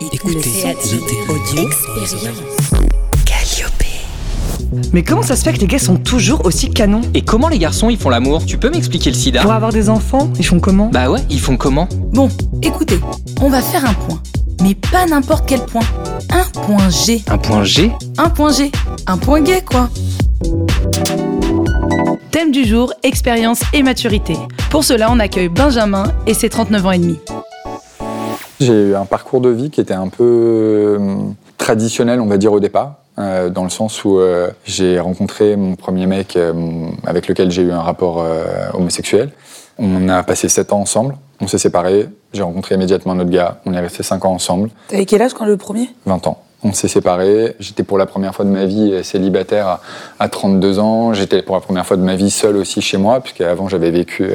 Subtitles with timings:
[0.00, 0.76] Écoutez,
[1.28, 1.68] audio,
[4.92, 7.00] Mais comment ça se fait que les gars sont toujours aussi canons?
[7.14, 8.46] Et comment les garçons ils font l'amour?
[8.46, 9.42] Tu peux m'expliquer le sida?
[9.42, 10.88] Pour avoir des enfants, ils font comment?
[10.92, 11.88] Bah ouais, ils font comment?
[12.12, 12.28] Bon,
[12.62, 13.00] écoutez,
[13.40, 14.20] on va faire un point.
[14.62, 15.84] Mais pas n'importe quel point.
[16.30, 17.22] Un point G.
[17.28, 17.90] Un point G?
[18.18, 18.70] Un point G.
[19.08, 19.90] Un point gay, quoi.
[22.30, 24.36] Thème du jour, expérience et maturité.
[24.70, 27.18] Pour cela, on accueille Benjamin et ses 39 ans et demi.
[28.60, 30.98] J'ai eu un parcours de vie qui était un peu euh,
[31.58, 32.94] traditionnel, on va dire, au départ.
[33.18, 36.52] euh, dans le sens où euh, j'ai rencontré mon premier mec euh,
[37.06, 38.24] avec lequel j'ai eu un rapport
[38.74, 39.30] homosexuel.
[39.78, 43.60] On a passé 7 ans ensemble, on s'est séparés, j'ai rencontré immédiatement un autre gars,
[43.64, 45.88] on est resté 5 ans ensemble, T'avais quel âge quand le premier?
[46.06, 46.38] 20 ans.
[46.64, 49.80] On s'est séparés, j'étais pour la première fois de ma vie célibataire à,
[50.18, 53.20] à 32 ans, j'étais pour la première fois de ma vie seul aussi chez moi,
[53.20, 54.32] puisque avant j'avais vécu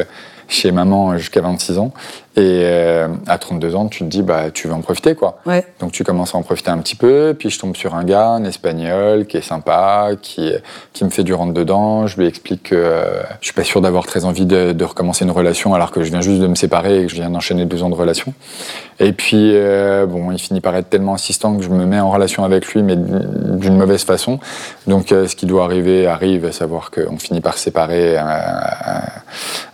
[0.48, 1.92] chez maman jusqu'à 26 ans.
[2.36, 5.40] Et euh, à 32 ans, tu te dis, bah, tu veux en profiter, quoi.
[5.46, 5.66] Ouais.
[5.80, 8.30] Donc tu commences à en profiter un petit peu, puis je tombe sur un gars,
[8.30, 10.52] un espagnol, qui est sympa, qui,
[10.94, 12.08] qui me fait du rentre dedans.
[12.08, 15.26] Je lui explique que euh, je suis pas sûr d'avoir très envie de, de recommencer
[15.26, 17.66] une relation alors que je viens juste de me séparer et que je viens d'enchaîner
[17.66, 18.34] deux ans de relation.
[18.99, 22.11] Et puis euh, bon, il finit par être tellement insistant que je me mets en
[22.11, 24.39] relation avec lui, mais d'une mauvaise façon.
[24.88, 28.21] Donc euh, ce qui doit arriver arrive, à savoir qu'on finit par se séparer euh,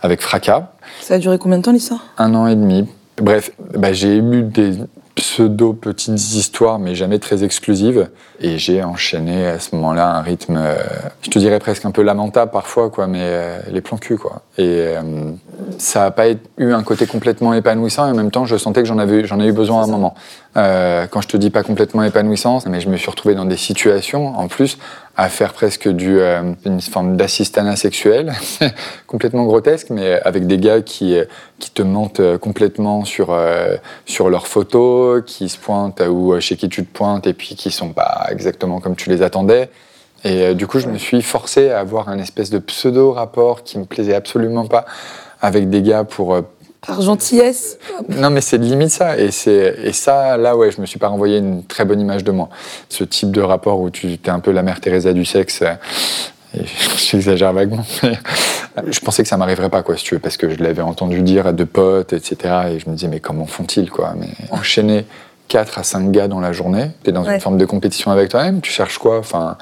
[0.02, 2.00] avec fracas Ça a duré combien de temps l'histoire?
[2.18, 2.88] Un an et demi.
[3.20, 4.78] Bref, bah, j'ai eu des
[5.20, 8.08] pseudo petites histoires, mais jamais très exclusives.
[8.40, 10.76] Et j'ai enchaîné à ce moment-là un rythme, euh,
[11.20, 14.40] je te dirais presque un peu lamentable parfois, quoi, mais euh, les plans cul, quoi.
[14.56, 15.02] Et euh,
[15.76, 18.88] ça n'a pas eu un côté complètement épanouissant, et en même temps, je sentais que
[18.88, 20.14] j'en avais, j'en ai eu besoin à un moment.
[20.56, 23.56] Euh, quand je te dis pas complètement épanouissant, mais je me suis retrouvé dans des
[23.56, 24.78] situations, en plus,
[25.20, 28.32] à faire presque du, euh, une forme d'assistanat sexuel,
[29.06, 31.26] complètement grotesque, mais avec des gars qui, euh,
[31.58, 36.70] qui te mentent complètement sur, euh, sur leurs photos, qui se pointent ou chez qui
[36.70, 39.68] tu te pointes et puis qui sont pas exactement comme tu les attendais.
[40.24, 43.84] Et du coup, je me suis forcé à avoir un espèce de pseudo-rapport qui me
[43.84, 44.86] plaisait absolument pas
[45.42, 46.34] avec des gars pour
[46.86, 49.18] Par gentillesse non, mais c'est limite ça.
[49.18, 52.30] Et, et ça, là, ouais, je me suis pas renvoyé une très bonne image de
[52.32, 52.48] moi.
[52.88, 55.74] Ce type de rapport où tu es un peu la mère Teresa du sexe, euh,
[56.96, 58.18] j'exagère vaguement, mais
[58.90, 61.20] je pensais que ça m'arriverait pas, quoi, si tu veux, parce que je l'avais entendu
[61.22, 62.36] dire à deux potes, etc.
[62.72, 64.14] Et je me disais, mais comment font-ils, quoi?
[64.18, 65.04] Mais Enchaîner
[65.48, 67.34] 4 à 5 gars dans la journée, tu es dans Ouais.
[67.34, 69.18] une forme de compétition avec toi-même, tu cherches quoi?
[69.18, 69.56] Enfin,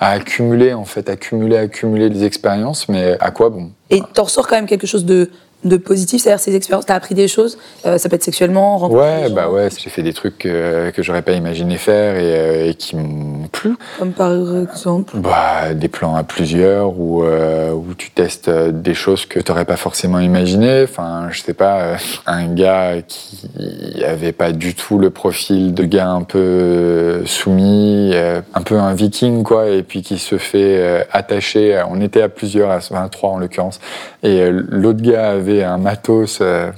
[0.00, 3.70] à accumuler, en fait, accumuler, accumuler des expériences, mais à quoi bon?
[3.90, 5.30] Et t'en ressors quand même quelque chose de,
[5.64, 9.04] de positif, c'est-à-dire ces expériences, t'as appris des choses, euh, ça peut être sexuellement, rencontrer
[9.04, 12.16] Ouais, des gens, bah ouais, j'ai fait des trucs euh, que j'aurais pas imaginé faire
[12.16, 13.76] et, euh, et qui m'ont plu.
[13.98, 15.16] Comme par exemple.
[15.16, 19.76] Bah, des plans à plusieurs où, euh, où tu testes des choses que t'aurais pas
[19.76, 20.82] forcément imaginé.
[20.84, 26.10] Enfin, je sais pas, un gars qui avait pas du tout le profil de gars
[26.10, 31.82] un peu soumis, un peu un viking quoi, et puis qui se fait attacher.
[31.90, 33.80] On était à plusieurs, à enfin, à trois en l'occurrence,
[34.22, 36.70] et l'autre gars avait un matos euh,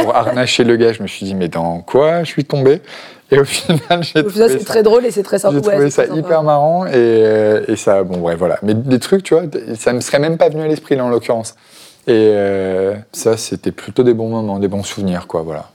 [0.00, 0.92] pour harnacher le gars.
[0.92, 2.80] Je me suis dit mais dans quoi je suis tombé?
[3.30, 5.56] Et au final, j'ai trouvé c'est très drôle et c'est très sympa.
[5.56, 6.18] j'ai trouvé c'est ça sympa.
[6.18, 8.58] hyper marrant et, euh, et ça, bon, bref, voilà.
[8.62, 9.44] Mais des trucs, tu vois,
[9.78, 11.54] ça me serait même pas venu à l'esprit là en l'occurrence.
[12.06, 15.70] Et euh, ça, c'était plutôt des bons moments, des bons souvenirs, quoi, voilà.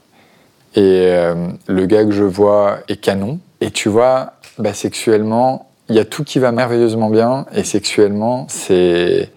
[0.74, 1.34] Et euh,
[1.66, 3.38] le gars que je vois est canon.
[3.60, 7.44] Et tu vois, bah, sexuellement, il y a tout qui va merveilleusement bien.
[7.54, 9.30] Et sexuellement, c'est.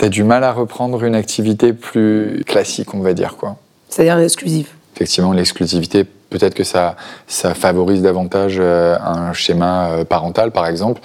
[0.00, 3.56] T'as du mal à reprendre une activité plus classique, on va dire, quoi
[3.90, 4.74] C'est-à-dire exclusif.
[4.96, 6.96] effectivement, l'exclusivité, peut-être que ça,
[7.26, 11.02] ça favorise davantage euh, un schéma euh, parental, par exemple.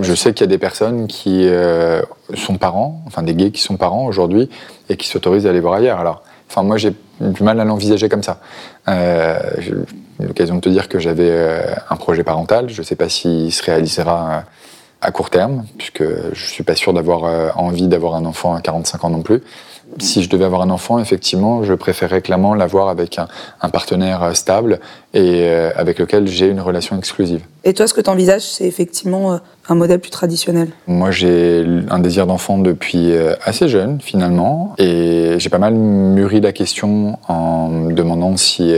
[0.00, 2.00] Je sais qu'il y a des personnes qui euh,
[2.32, 4.48] sont parents, enfin des gays qui sont parents aujourd'hui,
[4.88, 6.00] et qui s'autorisent à aller voir ailleurs.
[6.00, 8.40] Alors, enfin, moi, j'ai du mal à l'envisager comme ça.
[8.88, 9.84] Euh, j'ai eu
[10.20, 12.70] l'occasion de te dire que j'avais euh, un projet parental.
[12.70, 14.44] Je ne sais pas s'il se réalisera
[15.00, 18.54] à court terme, puisque je ne suis pas sûr d'avoir euh, envie d'avoir un enfant
[18.54, 19.42] à 45 ans non plus.
[19.98, 23.28] Si je devais avoir un enfant, effectivement, je préférerais clairement l'avoir avec un,
[23.62, 24.80] un partenaire euh, stable
[25.14, 27.40] et euh, avec lequel j'ai une relation exclusive.
[27.64, 29.38] Et toi, ce que tu envisages, c'est effectivement euh,
[29.68, 30.68] un modèle plus traditionnel?
[30.86, 33.12] Moi, j'ai un désir d'enfant depuis
[33.44, 38.74] assez jeune, finalement, et j'ai pas mal mûri la question en me demandant si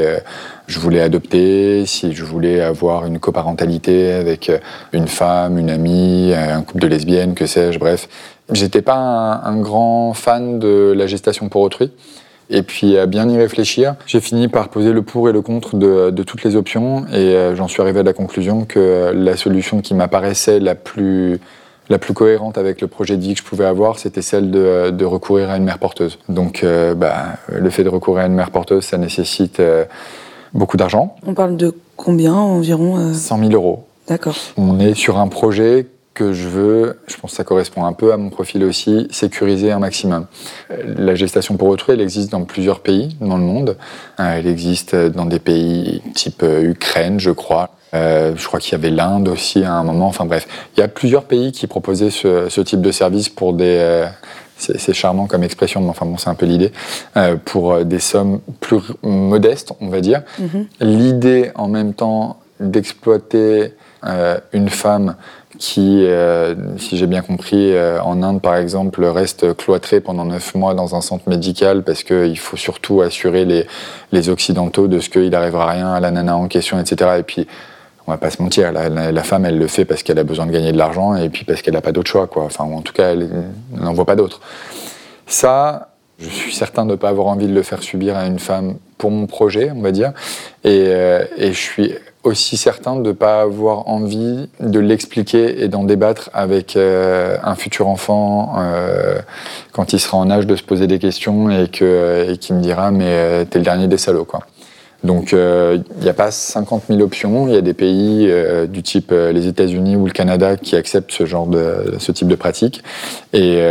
[0.66, 4.50] je voulais adopter, si je voulais avoir une coparentalité avec
[4.92, 8.08] une femme, une amie, un couple de lesbiennes, que sais-je, bref.
[8.50, 11.92] J'étais pas un, un grand fan de la gestation pour autrui.
[12.50, 15.76] Et puis, à bien y réfléchir, j'ai fini par poser le pour et le contre
[15.76, 17.04] de, de toutes les options.
[17.08, 21.40] Et euh, j'en suis arrivé à la conclusion que la solution qui m'apparaissait la plus,
[21.90, 24.90] la plus cohérente avec le projet de vie que je pouvais avoir, c'était celle de,
[24.90, 26.18] de recourir à une mère porteuse.
[26.30, 29.84] Donc, euh, bah, le fait de recourir à une mère porteuse, ça nécessite euh,
[30.54, 31.16] beaucoup d'argent.
[31.26, 33.12] On parle de combien environ euh?
[33.12, 33.84] 100 000 euros.
[34.06, 34.36] D'accord.
[34.56, 35.86] On est sur un projet
[36.18, 39.70] que je veux, je pense que ça correspond un peu à mon profil aussi, sécuriser
[39.72, 40.26] un maximum.
[40.70, 43.76] Euh, La gestation pour autrui, elle existe dans plusieurs pays dans le monde.
[44.20, 47.70] Euh, Elle existe dans des pays type euh, Ukraine, je crois.
[47.94, 50.08] Euh, je crois qu'il y avait l'Inde aussi à un moment.
[50.08, 53.52] Enfin bref, il y a plusieurs pays qui proposaient ce, ce type de service pour
[53.54, 53.76] des...
[53.78, 54.06] euh,
[54.60, 56.72] c'est charmant comme expression, mais enfin bon, c'est un peu l'idée.
[57.16, 60.22] euh, pour des sommes plus modestes, on va dire.
[60.40, 60.66] Mhm.
[60.80, 63.74] L'idée en même temps d'exploiter
[64.04, 65.14] euh, une femme
[65.58, 70.54] qui, euh, si j'ai bien compris, euh, en Inde par exemple, reste cloîtrée pendant neuf
[70.54, 73.66] mois dans un centre médical parce qu'il faut surtout assurer les,
[74.12, 77.12] les Occidentaux de ce qu'il n'arrivera rien à la nana en question, etc.
[77.18, 77.46] Et puis,
[78.06, 80.50] on va pas se mentir, la, femme, elle le fait parce qu'elle a besoin de
[80.50, 82.26] gagner de l'argent et puis parce qu'elle n'a pas d'autre choix.
[82.36, 83.28] Enfin, en tout cas, elle
[83.72, 84.40] n'en voit pas d'autre.
[85.26, 88.38] Ça, je suis certain de ne pas avoir envie de le faire subir à une
[88.38, 90.12] femme pour mon projet, on va dire.
[90.64, 91.94] Et, euh, et je suis
[92.28, 97.54] aussi certain de ne pas avoir envie de l'expliquer et d'en débattre avec euh, un
[97.54, 99.18] futur enfant euh,
[99.72, 102.60] quand il sera en âge de se poser des questions et que et qui me
[102.60, 104.40] dira mais euh, t'es le dernier des salauds quoi.
[105.04, 107.46] Donc il n'y a pas 50 000 options.
[107.46, 108.28] Il y a des pays
[108.66, 112.34] du type les États-Unis ou le Canada qui acceptent ce genre de ce type de
[112.34, 112.82] pratique
[113.32, 113.62] et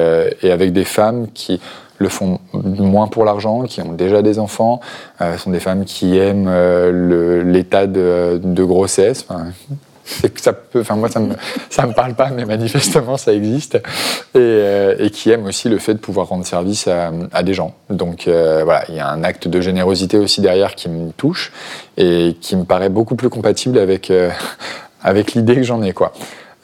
[0.41, 1.59] avec des femmes qui
[1.99, 4.79] le font moins pour l'argent, qui ont déjà des enfants,
[5.21, 9.27] euh, sont des femmes qui aiment euh, l'état de, grossesse.
[10.37, 11.35] Ça peut, enfin moi ça me,
[11.69, 13.79] ça me parle pas, mais manifestement ça existe, et,
[14.35, 17.73] euh, et qui aiment aussi le fait de pouvoir rendre service à, des gens.
[17.89, 21.51] Donc voilà, il y a un acte de générosité aussi derrière qui me touche
[21.97, 24.11] et qui me paraît beaucoup plus compatible avec
[25.03, 26.13] avec l'idée que j'en ai quoi.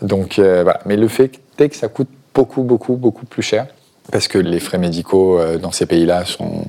[0.02, 3.68] Donc voilà, mais le fait que ça coûte beaucoup beaucoup beaucoup plus cher
[4.14, 6.66] parce que les frais médicaux euh, dans ces pays-là sont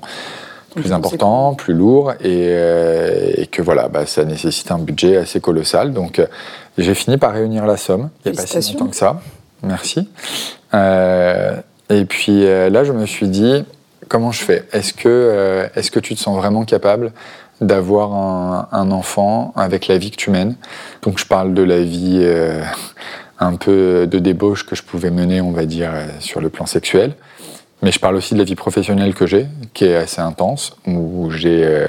[0.75, 5.41] plus importants, plus lourds, et, euh, et que voilà, bah, ça nécessite un budget assez
[5.41, 5.93] colossal.
[5.93, 6.27] Donc euh,
[6.79, 8.09] j'ai fini par réunir la somme.
[8.25, 9.21] Il n'y a pas si longtemps que ça.
[9.63, 10.09] Merci.
[10.73, 11.57] Euh,
[11.91, 13.65] et puis là, je me suis dit,
[14.09, 14.65] comment je fais?
[14.73, 17.13] Est-ce que, euh, que tu te sens vraiment capable
[17.61, 20.57] d'avoir un, un enfant avec la vie que tu mènes?
[21.03, 22.27] Donc je parle de la vie
[23.39, 26.67] un peu de débauche que je pouvais mener, on va dire, euh, sur le plan
[26.67, 27.15] sexuel.
[27.83, 31.31] Mais je parle aussi de la vie professionnelle que j'ai, qui est assez intense, où
[31.31, 31.89] j'ai euh,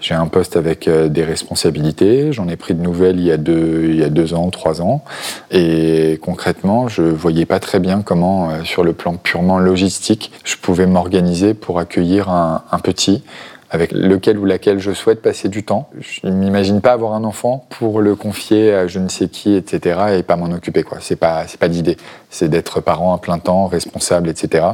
[0.00, 2.32] j'ai un poste avec euh, des responsabilités.
[2.32, 4.82] J'en ai pris de nouvelles il y, a deux, il y a deux ans, trois
[4.82, 5.04] ans.
[5.52, 10.86] Et concrètement, je voyais pas très bien comment, sur le plan purement logistique, je pouvais
[10.86, 13.22] m'organiser pour accueillir un, un petit
[13.72, 15.88] avec lequel ou laquelle je souhaite passer du temps.
[15.98, 19.54] Je ne m'imagine pas avoir un enfant pour le confier à je ne sais qui,
[19.54, 19.98] etc.
[20.18, 20.82] et pas m'en occuper.
[20.82, 20.98] quoi.
[21.00, 21.96] C'est pas, c'est pas l'idée.
[22.28, 24.66] C'est d'être parent à plein temps, responsable, etc.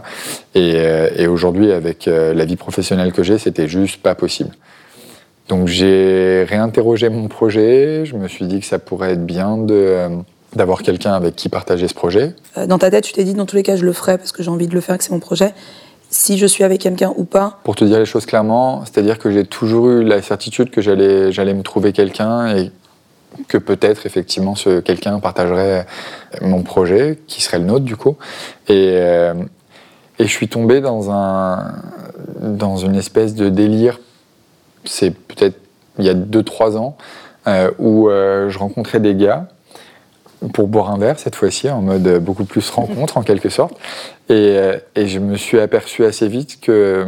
[0.56, 4.50] Et, euh, et aujourd'hui, avec euh, la vie professionnelle que j'ai, c'était juste pas possible.
[5.46, 8.04] Donc j'ai réinterrogé mon projet.
[8.04, 10.08] Je me suis dit que ça pourrait être bien euh,
[10.56, 12.34] d'avoir quelqu'un avec qui partager ce projet.
[12.66, 14.42] Dans ta tête, tu t'es dit, dans tous les cas, je le ferai parce que
[14.42, 15.54] j'ai envie de le faire, que c'est mon projet.
[16.10, 19.30] Si je suis avec quelqu'un ou pas, Pour te dire les choses clairement, c'est-à-dire que
[19.30, 22.70] j'ai toujours eu la certitude que j'allais, me trouver quelqu'un et
[23.46, 25.86] que peut-être effectivement ce quelqu'un partagerait
[26.40, 28.16] mon projet, qui serait le nôtre du coup.
[28.68, 29.34] Et, euh,
[30.18, 31.74] et je suis tombé dans, un,
[32.40, 34.00] dans une espèce de délire,
[34.84, 35.58] c'est peut-être
[35.98, 36.96] il y a 2-3 ans,
[37.46, 39.48] euh, où euh, je rencontrais des gars
[40.52, 43.74] pour boire un verre cette fois-ci, en mode beaucoup plus rencontre en quelque sorte.
[44.28, 47.06] Et, euh, et je me suis aperçu assez vite que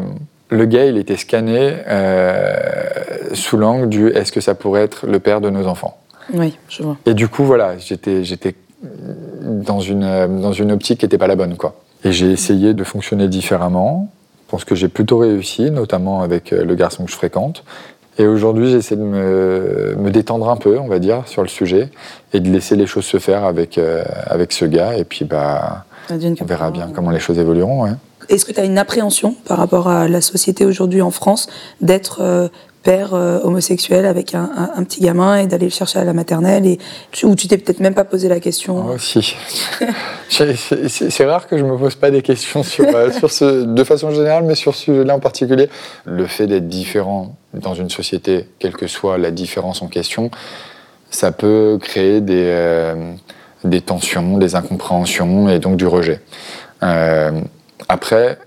[0.50, 2.56] le gars, il était scanné euh,
[3.34, 5.98] sous l'angle du est-ce que ça pourrait être le père de nos enfants?
[6.34, 6.96] Oui, je vois.
[7.06, 8.54] Et du coup, voilà, j'étais, j'étais
[9.42, 11.56] dans, une, dans une optique qui n'était pas la bonne.
[11.56, 11.76] Quoi.
[12.04, 14.10] Et j'ai essayé de fonctionner différemment.
[14.46, 17.62] Je pense que j'ai plutôt réussi, notamment avec euh, le garçon que je fréquente.
[18.18, 21.90] Et aujourd'hui, j'essaie de me, me détendre un peu, on va dire, sur le sujet
[22.32, 24.96] et de laisser les choses se faire avec, euh, avec ce gars.
[24.96, 27.84] Et puis, bah, on verra bien comment les choses évolueront.
[27.84, 27.92] ouais.
[28.28, 31.48] Est-ce que tu as une appréhension par rapport à la société aujourd'hui en France
[31.80, 32.48] d'être euh,
[32.82, 36.12] père euh, homosexuel avec un, un- un petit gamin et d'aller le chercher à la
[36.12, 36.78] maternelle et
[37.12, 39.36] tu- ou tu t'es peut-être même pas posé la question Moi aussi.
[40.30, 43.84] J'ai- C'est rare que je me pose pas des questions sur, euh, sur ce, de
[43.84, 45.68] façon générale, mais sur ce sujet-là en particulier.
[46.06, 50.30] Le fait d'être différent dans une société, quelle que soit la différence en question,
[51.10, 52.94] ça peut créer des, euh,
[53.64, 56.20] des tensions, des incompréhensions et donc du rejet.
[57.88, 58.38] Après,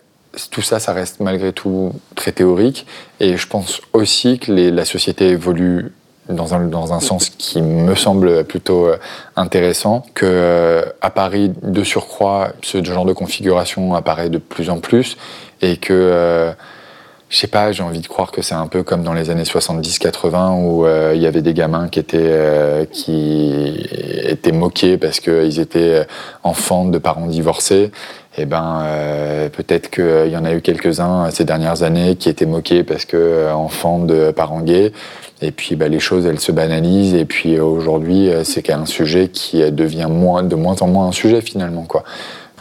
[0.51, 2.85] tout ça, ça reste malgré tout très théorique.
[3.19, 5.91] Et je pense aussi que la société évolue
[6.29, 8.97] dans un, dans un sens qui me semble plutôt euh,
[9.35, 14.79] intéressant, que euh, à Paris, de surcroît, ce genre de configuration apparaît de plus en
[14.79, 15.17] plus
[15.61, 16.53] et que euh,
[17.33, 19.41] je sais pas, j'ai envie de croire que c'est un peu comme dans les années
[19.41, 23.87] 70-80 où euh, il y avait des gamins qui étaient, euh, qui
[24.21, 26.05] étaient moqués parce qu'ils étaient
[26.43, 27.89] enfants de parents divorcés.
[28.37, 32.29] Et eh ben, euh, peut-être qu'il y en a eu quelques-uns ces dernières années qui
[32.29, 34.91] étaient moqués parce que enfants de parents gays.
[35.41, 37.15] Et puis bah, les choses, elles se banalisent.
[37.15, 41.83] Et puis aujourd'hui, c'est un sujet qui devient de moins en moins un sujet finalement,
[41.83, 42.03] quoi.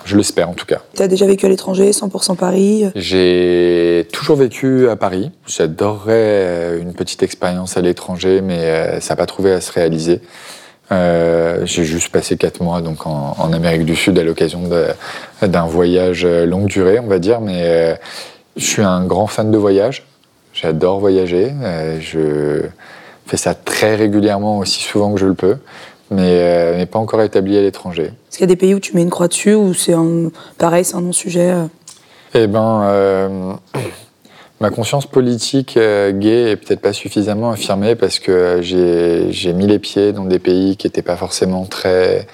[0.05, 0.81] Je l'espère en tout cas.
[0.95, 5.31] Tu as déjà vécu à l'étranger, 100% Paris J'ai toujours vécu à Paris.
[5.47, 9.73] J'adorerais euh, une petite expérience à l'étranger, mais euh, ça n'a pas trouvé à se
[9.73, 10.21] réaliser.
[10.91, 14.63] Euh, j'ai juste passé quatre mois donc en, Amérique du Sud à l'occasion
[15.41, 17.41] d'un voyage longue durée, on va dire.
[17.41, 17.99] Mais
[18.57, 20.05] je suis un grand fan de voyage.
[20.53, 21.53] J'adore voyager.
[22.01, 22.63] je
[23.27, 25.57] fais ça très régulièrement, aussi souvent que je le peux
[26.13, 28.05] mais, euh, pas encore établi à l'étranger.
[28.05, 30.31] Est-ce qu'il y a des pays où tu mets une croix dessus ou c'est un,
[30.59, 31.65] pareil, c'est un non-sujet euh?
[32.35, 33.53] Eh ben, euh,
[34.61, 40.13] ma conscience politique gay est peut-être pas suffisamment affirmée parce que j'ai mis les pieds
[40.13, 42.27] dans des pays qui n'étaient pas forcément très,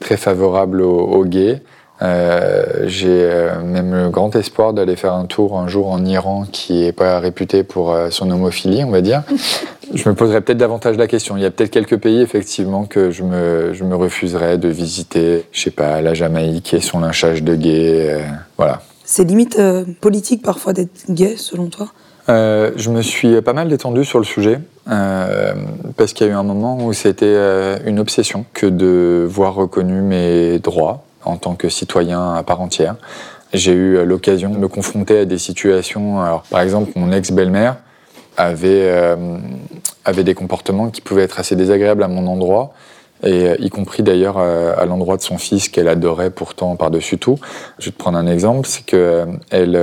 [0.00, 1.62] très favorables aux gays.
[2.02, 6.44] Euh, j'ai euh, même le grand espoir d'aller faire un tour un jour en Iran
[6.50, 9.22] qui est pas réputé pour euh, son homophilie, on va dire.
[9.94, 11.36] je me poserais peut-être davantage la question.
[11.36, 15.44] Il y a peut-être quelques pays, effectivement, que je me, je me refuserais de visiter.
[15.52, 18.20] Je sais pas, la Jamaïque et son lynchage de gays.
[18.56, 18.82] voilà.
[19.04, 19.60] C'est limite
[20.00, 21.88] politique parfois d'être gay, selon toi?
[22.28, 26.42] Je me suis pas mal détendu sur le sujet parce qu'il y a eu un
[26.42, 32.34] moment où c'était une obsession que de voir reconnus mes droits en tant que citoyen
[32.34, 32.96] à part entière.
[33.52, 36.20] J'ai eu l'occasion de me confronter à des situations.
[36.20, 37.76] Alors, par exemple, mon ex-belle-mère
[38.36, 39.16] avait, euh,
[40.04, 42.72] avait des comportements qui pouvaient être assez désagréables à mon endroit,
[43.22, 47.18] et euh, y compris d'ailleurs euh, à l'endroit de son fils qu'elle adorait pourtant par-dessus
[47.18, 47.38] tout.
[47.78, 49.78] Je vais te prendre un exemple, c'est qu'elle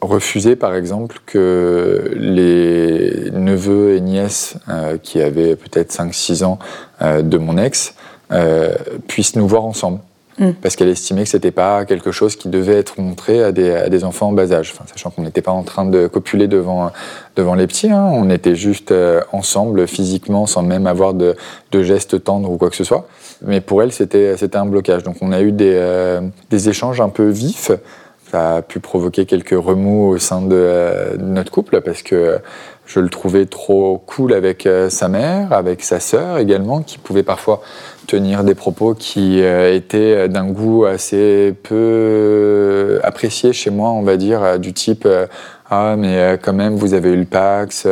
[0.00, 4.56] refusait par exemple que les neveux et nièces
[5.04, 6.58] qui avaient peut-être 5-6 ans
[7.00, 7.94] de mon ex
[9.06, 10.00] puissent nous voir ensemble.
[10.38, 10.52] Mm.
[10.62, 14.28] parce qu'elle estimait que c'était pas quelque chose qui devait être montré à des, enfants
[14.28, 14.74] en bas âge.
[14.86, 16.90] Sachant qu'on n'était pas en train de copuler devant,
[17.36, 18.08] devant les petits, hein.
[18.12, 21.36] on était juste euh, ensemble physiquement sans même avoir de,
[21.72, 23.06] gestes tendres ou quoi que ce soit.
[23.42, 25.02] Mais pour elle, c'était un blocage.
[25.02, 26.20] Donc on a eu des, euh,
[26.50, 27.70] des échanges un peu vifs.
[28.32, 32.38] Ça a pu provoquer quelques remous au sein de, euh, de notre couple parce que
[32.86, 37.62] je le trouvais trop cool avec sa mère, avec sa sœur également, qui pouvait parfois
[38.06, 44.16] tenir des propos qui euh, étaient d'un goût assez peu apprécié chez moi, on va
[44.16, 45.26] dire, euh, du type euh,
[45.74, 47.88] ah mais quand même vous avez eu le Pax,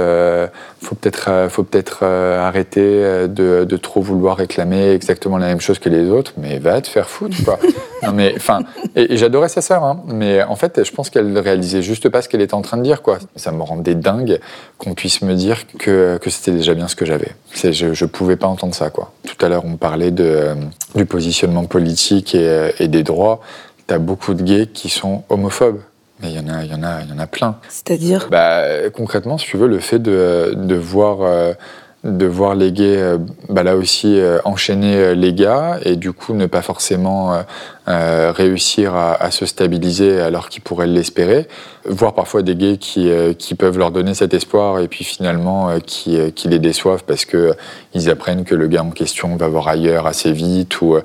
[0.83, 5.89] faut peut-être faut peut-être arrêter de, de, trop vouloir réclamer exactement la même chose que
[5.89, 7.59] les autres, mais va te faire foutre quoi.
[8.03, 8.61] non mais enfin
[8.97, 12.29] et, j'adorais sa sœur, hein, mais en fait je pense qu'elle réalisait juste pas ce
[12.29, 13.19] qu'elle était en train de dire quoi.
[13.37, 14.41] Ça me rendait dingue
[14.77, 17.33] qu'on puisse me dire que, que c'était déjà bien ce que j'avais.
[17.55, 19.13] Je, je pouvais pas entendre ça quoi.
[19.27, 20.55] Tout à l'heure on parlait de, euh,
[20.95, 23.41] du positionnement politique et, euh, et des droits,
[23.89, 25.81] tu as beaucoup de gays qui sont homophobes.
[26.23, 27.57] Mais il y en a, il y en a, il y en a plein.
[27.69, 28.29] C'est-à-dire?
[28.31, 28.62] Bah,
[28.95, 31.55] Concrètement, si tu veux, le fait de, de voir euh,
[32.02, 33.19] de voir les gays, euh,
[33.50, 37.45] bah là aussi, euh, enchaîner euh, les gars et du coup ne pas forcément
[37.87, 41.49] réussir à, se stabiliser alors qu'ils pourraient l'espérer.
[41.85, 46.33] Voir parfois des gays qui, qui peuvent leur donner cet espoir et puis finalement qui,
[46.33, 50.30] qui les déçoivent parce qu'ils apprennent que le gars en question va voir ailleurs assez
[50.30, 50.99] vite ou,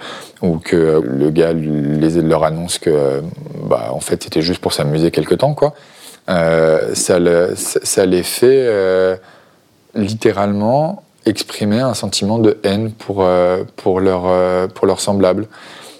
[0.43, 3.21] ou que le gars les, leur annonce que
[3.63, 5.55] bah, en fait c'était juste pour s'amuser quelque temps.
[5.55, 5.73] Quoi.
[6.27, 9.19] ça les fait
[9.95, 15.47] littéralement exprimer un sentiment de haine pour, euh, pour, leur, euh, pour leurs semblables.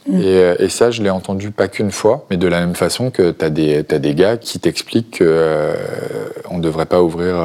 [0.07, 0.19] Mm.
[0.23, 3.31] Euh, et, ça, je l'ai entendu pas qu'une fois, mais de la même façon que
[3.31, 7.35] tu as des gars qui t'expliquent qu'on ne devrait pas ouvrir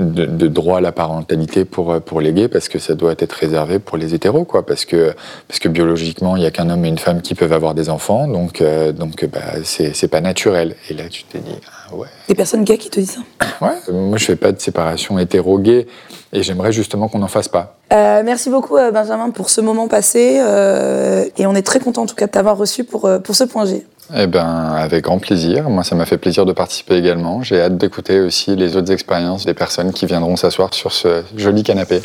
[0.00, 3.78] de, droit à la parentalité pour, pour les gays parce que ça doit être réservé
[3.78, 4.66] pour les hétéros, quoi.
[4.66, 5.14] Parce que,
[5.48, 7.90] parce que biologiquement, il n'y a qu'un homme et une femme qui peuvent avoir des
[7.90, 8.62] enfants, donc,
[8.96, 10.74] donc bah, c'est pas naturel.
[10.88, 11.56] Et là, tu t'es dit,
[11.90, 12.08] ah ouais.
[12.28, 13.46] Des personnes gays qui te disent ça?
[13.60, 15.86] Ouais, moi je fais pas de séparation hétéro-gay
[16.32, 17.76] et j'aimerais justement qu'on n'en fasse pas.
[17.92, 22.02] Euh, merci beaucoup euh, Benjamin pour ce moment passé euh, et on est très content
[22.02, 23.84] en tout cas de t'avoir reçu pour, pour ce point G.
[24.16, 25.70] Eh ben, avec grand plaisir.
[25.70, 27.42] Moi, ça m'a fait plaisir de participer également.
[27.42, 31.62] J'ai hâte d'écouter aussi les autres expériences des personnes qui viendront s'asseoir sur ce joli
[31.62, 32.00] canapé.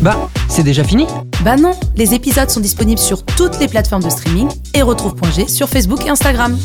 [0.00, 1.06] Bah, c'est déjà fini?
[1.44, 5.30] Bah non, les épisodes sont disponibles sur toutes les plateformes de streaming et retrouve Point
[5.30, 6.56] G sur Facebook et Instagram.